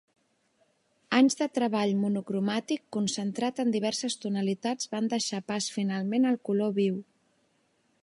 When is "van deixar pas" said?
4.97-5.71